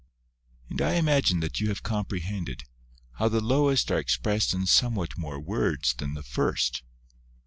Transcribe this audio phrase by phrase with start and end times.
[0.67, 2.63] And I imagine that you have comprehended,
[3.19, 6.81] how the lowest are expressed in some what more words than the first.